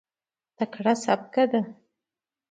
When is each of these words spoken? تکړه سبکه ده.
تکړه 0.57 0.93
سبکه 1.03 1.43
ده. 1.51 1.61